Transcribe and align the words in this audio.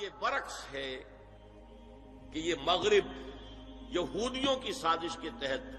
یہ 0.00 0.08
برعکس 0.18 0.56
ہے 0.72 1.02
کہ 2.32 2.38
یہ 2.38 2.54
مغرب 2.64 3.06
یہودیوں 3.90 4.56
کی 4.56 4.72
سازش 4.72 5.16
کے 5.20 5.30
تحت 5.40 5.76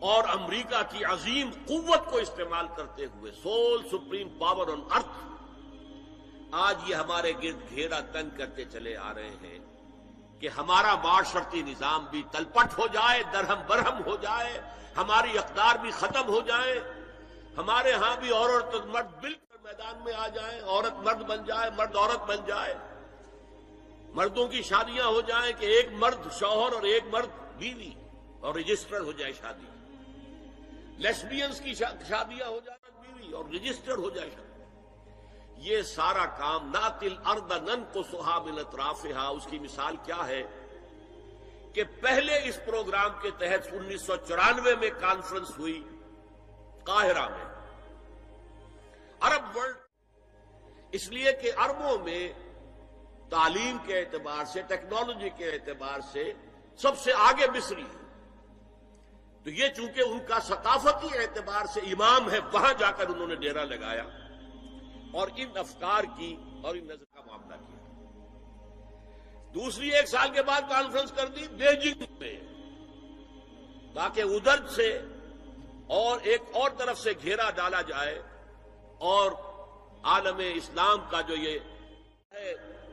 اور 0.00 0.24
امریکہ 0.28 0.82
کی 0.90 1.04
عظیم 1.04 1.50
قوت 1.66 2.10
کو 2.10 2.16
استعمال 2.16 2.66
کرتے 2.76 3.06
ہوئے 3.14 3.32
sole 3.42 3.82
supreme 3.88 4.28
power 4.38 4.68
on 4.68 4.80
earth 4.90 5.18
آج 6.50 6.90
یہ 6.90 6.94
ہمارے 6.94 7.32
گرد 7.42 7.70
گھیرا 7.70 8.00
تنگ 8.12 8.36
کرتے 8.38 8.64
چلے 8.64 8.96
آ 8.96 9.12
رہے 9.14 9.30
ہیں 9.42 9.58
کہ 10.40 10.48
ہمارا 10.48 10.94
معاشرتی 10.94 11.62
نظام 11.62 12.06
بھی 12.10 12.22
تلپٹ 12.30 12.78
ہو 12.78 12.86
جائے، 12.86 13.22
درہم 13.32 13.60
برہم 13.66 14.02
ہو 14.06 14.16
جائے، 14.16 14.60
ہماری 14.96 15.38
اقدار 15.38 15.76
بھی 15.76 15.90
ختم 15.90 16.28
ہو 16.28 16.40
جائے، 16.40 16.80
ہمارے 17.58 17.92
ہاں 17.92 18.16
بھی 18.16 18.32
عورت 18.32 18.74
مرد 18.86 19.20
بالکل 19.20 19.56
میدان 19.62 20.02
میں 20.04 20.14
آ 20.14 20.28
جائے 20.28 20.60
عورت 20.60 20.98
مرد 20.98 21.22
بن 21.22 21.44
جائے، 21.44 21.70
مرد 21.76 21.96
عورت 21.96 22.28
بن 22.28 22.44
جائے۔ 22.46 22.74
مردوں 24.12 24.48
کی 24.48 24.62
شادیاں 24.62 25.06
ہو 25.06 25.20
جائیں 25.20 25.52
کہ 25.58 25.66
ایک 25.66 25.88
مرد 25.92 26.32
شوہر 26.38 26.72
اور 26.72 26.82
ایک 26.82 27.04
مرد 27.12 27.28
بیوی 27.58 27.90
اور 28.40 28.54
رجسٹر 28.54 29.00
ہو 29.00 29.12
جائے 29.12 29.32
شادی۔ 29.32 29.66
لیسبینس 30.98 31.60
کی 31.60 31.74
شادیاں 31.74 32.48
ہو 32.48 32.60
جائیں 32.64 32.90
بیوی 33.02 33.32
اور 33.32 33.44
رجسٹر 33.44 33.96
ہو 33.96 34.10
جائے 34.10 34.30
شادی۔ 34.30 34.52
یہ 35.56 35.82
سارا 35.82 36.26
کام 36.26 36.70
ناتل 36.70 37.16
ارد 37.24 37.52
نن 37.52 37.84
کو 37.92 38.02
سہا 38.02 38.38
ملت 38.42 38.76
اس 39.18 39.46
کی 39.50 39.58
مثال 39.58 39.96
کیا 40.04 40.26
ہے؟ 40.26 40.42
کہ 41.74 41.84
پہلے 42.00 42.48
اس 42.48 42.58
پروگرام 42.66 43.10
کے 43.22 43.30
تحت 43.30 43.68
انیس 43.72 44.02
سو 44.02 44.16
چورانوے 44.16 44.74
میں 44.74 44.90
کانفرنس 45.00 45.58
ہوئی 45.58 45.88
قاہرہ 46.84 47.28
میں۔ 47.28 47.44
عرب 49.20 49.56
ورلڈ 49.56 49.76
اس 50.92 51.08
لیے 51.08 51.32
کہ 51.32 51.52
اربوں 51.58 51.98
میں 51.98 52.32
تعلیم 53.32 53.76
کے 53.86 53.98
اعتبار 53.98 54.44
سے، 54.44 54.62
ٹیکنالوجی 54.62 55.30
کے 55.36 55.50
اعتبار 55.50 56.00
سے 56.12 56.32
سب 56.76 56.98
سے 56.98 57.12
آگے 57.18 57.46
مصری 57.56 57.82
ہے۔ 57.82 58.00
تو 59.44 59.50
یہ 59.50 59.68
چونکہ 59.76 60.00
ان 60.00 60.18
کا 60.28 60.38
ثقافتی 60.40 61.08
اعتبار 61.18 61.64
سے 61.66 61.80
امام 61.80 62.30
ہے، 62.30 62.38
وہاں 62.52 62.72
جا 62.78 62.90
کر 62.90 63.08
انہوں 63.08 63.28
نے 63.28 63.34
ڈیرا 63.34 63.64
لگایا 63.64 64.04
اور 65.12 65.28
ان 65.36 65.56
افکار 65.56 66.04
کی 66.16 66.36
اور 66.62 66.74
ان 66.74 66.84
نظر 66.84 67.04
کا 67.14 67.20
معاملہ 67.26 67.56
کیا۔ 67.56 67.78
دوسری 69.54 69.88
ایک 69.88 70.08
سال 70.08 70.30
کے 70.30 70.42
بعد 70.42 70.68
کانفرنس 70.68 71.12
کر 71.12 71.26
دی 71.26 71.46
بیجنگ 71.48 72.04
میں، 72.20 72.36
تاکہ 73.94 74.20
ادھر 74.20 74.66
سے 74.66 74.88
اور 75.86 76.20
ایک 76.22 76.42
اور 76.52 76.70
طرف 76.70 76.98
سے 76.98 77.12
گھیرا 77.22 77.50
ڈالا 77.50 77.80
جائے 77.80 78.22
اور 78.98 79.32
عالم 80.04 80.40
اسلام 80.54 80.98
کا 81.10 81.20
جو 81.20 81.34
یہ 81.34 81.58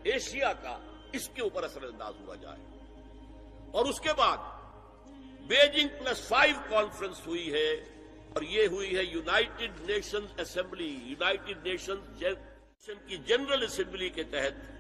ایشیا 0.04 0.54
کا 0.54 0.80
اس 1.14 1.30
کے 1.30 1.42
اوپر 1.42 1.64
اثر 1.64 1.84
انداز 1.84 2.14
ہوا 2.20 2.36
جائے۔ 2.36 2.60
اور 3.72 3.86
اس 3.86 4.00
کے 4.00 4.14
بعد 4.14 4.38
بیجنگ 5.42 5.88
پلس 5.88 6.28
فائیو 6.28 6.56
کانفرنس 6.70 7.28
ہوئی 7.28 7.54
ہے 7.54 7.74
اور 8.34 8.42
یہ 8.42 8.68
ہوئی 8.68 8.98
ہے 8.98 9.04
united 9.04 9.82
nation 9.82 10.26
assembly, 10.38 11.00
united 11.04 11.68
nation 11.68 11.96
کی 13.08 13.18
جنرل 13.18 13.64
اسمبلی 13.64 14.10
کے 14.10 14.24
تحت۔ 14.24 14.72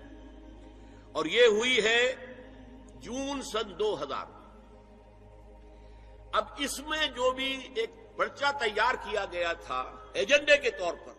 اور 1.11 1.25
یہ 1.25 1.45
ہوئی 1.45 1.83
ہے 1.83 2.15
جون 2.95 3.41
سن 3.41 3.79
دو 3.79 4.03
ہزار۔ 4.03 4.25
اب 6.33 6.45
اس 6.57 6.79
میں 6.79 7.07
جو 7.07 7.31
بھی 7.31 7.69
ایک 7.75 7.89
پرچہ 8.15 8.45
تیار 8.59 8.93
کیا 8.93 9.25
گیا 9.31 9.53
تھا، 9.53 9.95
ایجنڈے 10.13 10.57
کے 10.57 10.71
طور 10.71 10.93
پر۔ 10.93 11.11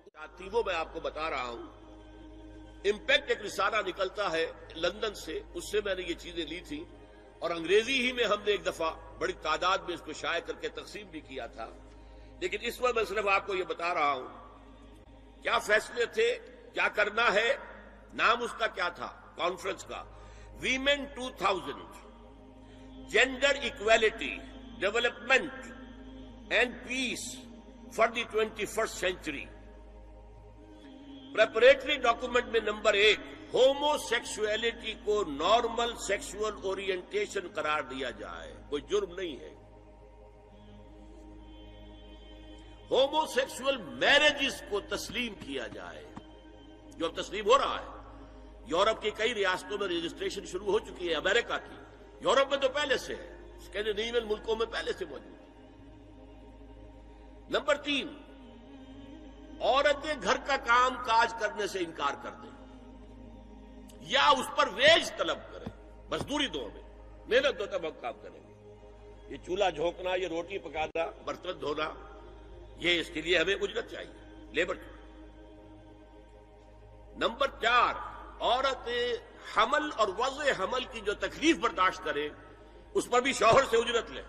وہ 0.53 0.63
میں 0.67 0.75
آپ 0.75 0.93
کو 0.93 1.01
بتا 1.01 1.31
رہا 1.31 1.45
ہوں۔ 1.45 1.80
امپیکٹ 2.85 3.29
ایک 3.29 3.41
رسالہ 3.41 3.77
نکلتا 3.87 4.33
ہے 4.33 4.53
لندن 4.75 5.15
سے، 5.15 5.41
اس 5.55 5.71
سے 5.73 5.81
میں 5.85 5.95
نے 5.95 6.03
یہ 6.03 6.15
چیزیں 6.15 6.47
لی 6.47 6.61
تھیں۔ 6.61 6.85
اور 7.39 7.51
انگریزی 7.51 8.07
ہی 8.07 8.13
میں 8.13 8.25
ہم 8.25 8.43
نے 8.45 8.51
ایک 8.51 8.67
دفعہ 8.67 8.91
بڑی 9.19 9.33
تعداد 9.33 9.79
میں 9.79 9.95
اس 9.95 10.01
کو 10.01 10.13
شائع 10.13 10.41
کر 10.41 10.55
کے 10.55 10.69
تقسیم 10.69 11.07
بھی 11.07 11.21
کیا 11.21 11.47
تھا۔ 11.47 11.71
لیکن 12.41 12.59
اس 12.61 12.81
وقت 12.81 12.95
میں 12.95 13.05
صرف 13.05 13.27
آپ 13.27 13.47
کو 13.47 13.55
یہ 13.55 13.65
بتا 13.65 13.95
رہا 13.95 14.13
ہوں، 14.13 14.29
کیا 15.43 15.59
فیصلے 15.59 16.07
تھے، 16.07 16.39
کیا 16.73 16.89
کرنا 16.89 17.33
ہے؟ 17.33 17.57
نام 18.15 18.43
اس 18.43 18.51
کا 18.59 18.67
کیا 18.67 18.89
تھا؟ 18.89 19.21
کانفرنس 19.37 19.85
کا۔ 19.85 20.05
Women 20.61 21.05
two 21.05 21.31
thousand 21.31 22.01
gender 23.11 23.57
equality 23.63 24.37
development 24.79 25.53
and 26.53 26.75
peace 26.89 27.37
for 27.93 28.09
the 28.09 28.23
twenty 28.31 28.67
first 28.67 28.95
century 28.95 29.45
preparatory 31.35 31.97
document 31.97 32.45
میں 32.47 32.61
نمبر 32.61 32.95
ایک 32.95 33.19
ہومو 33.55 33.99
سیکسولیٹی 33.99 34.95
کو 35.05 35.25
نارمل 35.25 35.97
سیکسول 35.97 36.53
اورینٹیشن 36.63 37.49
قرار 37.55 37.81
دیا 37.81 38.11
جائے، 38.11 38.55
کوئی 38.69 38.83
جرم 38.83 39.15
نہیں 39.15 39.41
ہے۔ 39.41 39.55
ہومو 42.91 43.27
سیکسل 43.27 43.77
میرجز 43.77 44.63
کو 44.71 44.81
تسلیم 44.81 45.35
کیا 45.35 45.67
جائے، 45.67 46.07
جو 46.97 47.07
اب 47.07 47.21
تسلیم 47.21 47.47
ہو 47.47 47.59
رہا 47.59 47.79
ہے۔ 47.81 48.01
یورپ 48.67 49.03
کی 49.03 49.11
کئی 49.11 49.35
ریاستوں 49.35 49.79
میں 49.79 49.89
رجسٹریشن 49.89 50.47
شروع 50.47 50.67
ہو 50.67 50.79
چکی 50.79 51.09
ہے، 51.09 51.15
امریکہ 51.15 51.57
کی۔ 51.57 51.77
یورپ 52.21 52.51
میں 52.51 52.59
تو 52.59 52.69
پہلے 52.69 52.99
سے 52.99 53.15
ہے 53.15 53.57
اسکینڈینیوین 53.57 54.27
ملکوں 54.27 54.57
میں 54.57 54.67
پہلے 54.67 54.93
سے 54.93 55.05
موجود 55.05 55.41
ہے۔ 55.41 55.47
نمبر 57.51 57.77
تین 57.77 58.09
عورتیں 59.61 60.15
گھر 60.23 60.37
کا 60.47 60.57
کام 60.57 60.95
کاج 61.05 61.35
کرنے 61.41 61.67
سے 61.67 61.79
انکار 61.79 62.15
کر 62.23 62.31
دیں 62.31 62.51
یا 64.01 64.29
اس 64.29 64.47
پر 64.57 64.69
ویج 64.69 65.11
طلب 65.17 65.39
کریں، 65.53 65.73
مزدوری 66.11 66.47
دو 66.47 66.69
میں، 66.75 66.83
محنت 67.27 67.59
دو 67.59 67.67
تب 67.67 67.85
ہم 67.87 68.01
کام 68.01 68.15
کریں 68.23 68.41
گے۔ 68.41 68.55
یہ 69.29 69.37
چولہا 69.47 69.71
جھونکنا، 69.71 70.15
یہ 70.15 70.29
روٹی 70.29 70.59
پکانا، 70.59 71.05
برتن 71.25 71.61
دھونا، 71.61 71.91
یہ 72.77 73.01
اس 73.01 73.11
کے 73.15 73.23
لیے 73.23 73.39
ہمیں 73.39 73.55
اجرت 73.55 73.91
چاہیے، 73.91 74.47
لیبر 74.53 74.75
نمبر 77.17 77.47
چار، 77.47 77.95
عورتیں 78.41 79.13
حمل 79.57 79.91
اور 79.97 80.09
وضع 80.09 80.51
حمل 80.59 80.85
کی 80.85 81.01
جو 81.01 81.15
تکلیف 81.15 81.57
برداشت 81.57 82.05
کریں، 82.05 82.29
اس 82.95 83.11
پر 83.11 83.21
بھی 83.21 83.33
شوہر 83.33 83.65
سے 83.71 83.77
اجرت 83.77 84.11
لیں۔ 84.11 84.23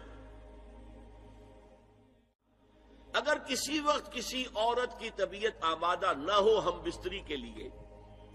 اگر 3.14 3.38
کسی 3.38 3.80
وقت 3.80 4.14
کسی 4.14 4.46
عورت 4.56 5.00
کی 5.00 5.10
طبیعت 5.16 5.52
آمادہ 5.62 6.14
نہ 6.18 6.32
ہو 6.32 6.60
ہم 6.60 6.82
بستری 6.84 7.20
کے 7.20 7.36
لیے 7.36 7.70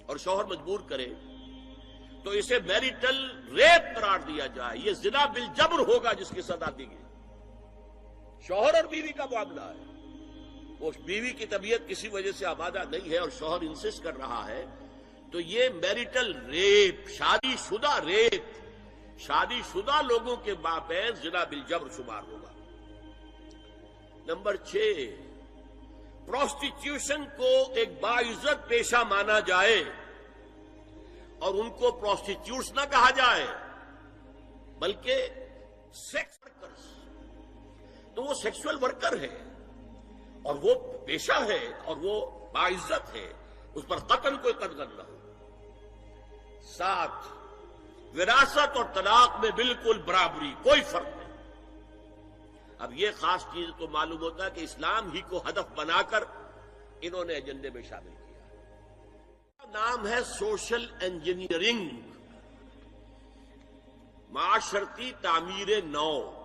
اور 0.07 0.17
شوہر 0.17 0.45
مجبور 0.45 0.81
کرے، 0.81 1.07
تو 2.25 2.31
اسے 2.31 2.59
میریٹل 2.59 3.49
ریپ 3.53 3.97
قرار 3.97 4.19
دیا 4.19 4.47
جائے۔ 4.47 4.79
یہ 4.79 4.93
ضلع 4.93 5.27
بل 5.27 5.47
جبر 5.57 5.79
ہوگا 5.79 6.13
جس 6.13 6.29
کی 6.31 6.43
سزا 6.43 6.71
دی 6.79 6.91
گئی۔ 6.91 6.99
شوہر 8.43 8.75
اور 8.75 8.85
بیوی 8.85 9.13
کا 9.13 9.25
معاملہ 9.25 9.61
ہے۔ 9.61 9.97
وہ 10.81 10.91
بیوی 11.05 11.31
کی 11.31 11.47
طبیعت 11.47 11.89
کسی 11.89 12.09
وجہ 12.09 12.33
سے 12.33 12.47
آبادہ 12.47 12.83
نہیں 12.91 13.11
ہے 13.11 13.19
اور 13.19 13.29
شوہر 13.39 13.61
انسسٹ 13.61 14.03
کر 14.03 14.17
رہا 14.17 14.47
ہے، 14.49 14.67
تو 15.33 15.41
یہ 15.41 15.69
میریٹل 15.69 16.47
ریپ، 16.47 17.09
شادی 17.09 17.57
شدہ 17.69 18.05
ریپ، 18.05 18.43
شادی 19.19 19.63
شدہ 19.73 20.03
لوگوں 20.03 20.37
کے 20.37 20.55
باپین 20.55 21.15
ضلع 21.15 21.45
بل 21.45 21.61
جبر 21.69 21.89
شمار 21.97 22.23
ہوگا۔ 22.23 22.56
نمبر 24.27 24.57
چھ، 24.57 24.77
پروسٹیٹیوشن 26.27 27.25
کو 27.37 27.51
ایک 27.75 27.91
باعزت 28.01 28.69
پیشہ 28.69 29.03
مانا 29.09 29.39
جائے 29.41 29.83
اور 31.39 31.55
ان 31.55 31.71
کو 31.71 31.91
پروسٹیٹیوٹس 31.93 32.73
نہ 32.73 32.85
کہا 32.91 33.11
جائے، 33.11 33.47
بلکہ 34.79 35.27
سیکس 35.95 36.39
ورکرس 36.45 36.87
تو 38.15 38.23
وہ 38.23 38.35
سیکسل 38.35 38.83
ورکر 38.83 39.19
ہے 39.21 39.37
اور 40.43 40.55
وہ 40.63 40.75
پیشہ 41.07 41.41
ہے 41.49 41.65
اور 41.85 41.97
وہ 41.97 42.15
باعزت 42.53 43.15
ہے 43.15 43.27
اس 43.75 43.85
پر 43.89 43.99
قتل 44.07 44.37
کوئی 44.37 44.55
قدر 44.55 44.87
نہ 44.87 45.03
ہو۔ 45.03 45.17
ساتھ، 46.77 47.27
وراثت 48.17 48.77
اور 48.77 48.84
طلاق 48.95 49.41
میں 49.41 49.51
بالکل 49.57 50.03
برابری، 50.03 50.53
کوئی 50.63 50.81
فرق 50.83 51.16
اب 52.78 52.93
یہ 52.93 53.09
خاص 53.17 53.43
چیز 53.43 53.69
تو 53.78 53.89
معلوم 53.89 54.21
ہوتا 54.21 54.45
ہے 54.45 54.51
کہ 54.51 54.61
اسلام 54.61 55.13
ہی 55.13 55.21
کو 55.21 55.43
ہدف 55.49 55.73
بنا 55.77 56.03
کر 56.03 56.25
انہوں 57.01 57.25
نے 57.25 57.34
ایجنڈے 57.34 57.71
میں 57.71 57.83
شامل 57.83 58.11
کیا۔ 58.11 58.37
نام 59.71 60.07
ہے 60.07 60.25
سوشل 60.25 60.87
انجینئرنگ۔ 61.01 61.89
معاشرتی 64.28 65.13
تعمیر 65.21 65.69
نو۔ 65.84 66.43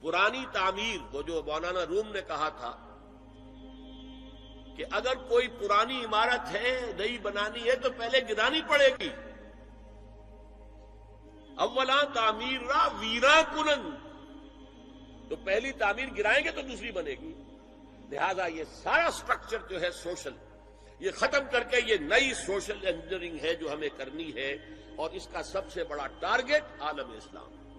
پرانی 0.00 0.44
تعمیر، 0.52 1.14
وہ 1.14 1.22
جو 1.22 1.42
مولانا 1.46 1.86
روم 1.86 2.12
نے 2.12 2.20
کہا 2.22 2.48
تھا 2.48 2.98
کہ 4.76 4.84
اگر 4.90 5.14
کوئی 5.14 5.48
پرانی 5.48 6.04
عمارت 6.04 6.50
ہے، 6.50 6.92
نئی 6.98 7.18
بنانی 7.18 7.64
ہے، 7.64 7.76
تو 7.76 7.88
پہلے 7.96 8.20
گرانی 8.28 8.60
پڑے 8.68 8.88
گی۔ 9.00 9.10
اولا 11.58 12.04
تعمیر 12.14 12.60
را 12.60 12.88
ویرا 13.00 13.42
کنن۔ 13.54 14.11
تو 15.28 15.36
پہلی 15.36 15.72
تعمیر 15.72 16.08
گرائیں 16.18 16.44
گے 16.44 16.50
تو 16.50 16.62
دوسری 16.62 16.92
بنے 16.92 17.10
گی۔ 17.10 17.32
لہذا 18.10 18.46
یہ 18.46 18.64
سارا 18.82 19.10
سٹرکچر 19.10 19.58
جو 19.70 19.80
ہے 19.80 19.90
سوشل 19.90 20.32
یہ 20.98 21.10
ختم 21.10 21.44
کر 21.50 21.62
کے 21.62 21.80
یہ 21.86 21.96
نئی 21.96 22.34
سوشل 22.34 22.86
انجینئرنگ 22.86 23.38
ہے 23.42 23.54
جو 23.54 23.72
ہمیں 23.72 23.88
کرنی 23.96 24.34
ہے 24.34 24.56
اور 24.96 25.10
اس 25.10 25.28
کا 25.32 25.42
سب 25.42 25.72
سے 25.72 25.84
بڑا 25.84 26.06
ٹارگٹ 26.06 26.80
عالم 26.80 27.10
اسلام۔ 27.10 27.71